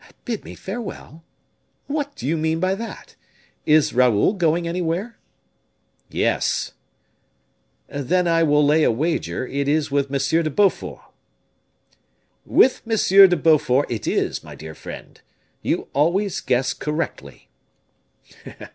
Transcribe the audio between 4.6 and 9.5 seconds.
anywhere?" "Yes." "Then I will lay a wager